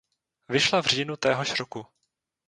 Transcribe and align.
Vyšla 0.49 0.81
v 0.81 0.85
říjnu 0.85 1.15
téhož 1.17 1.59
roku. 1.59 1.85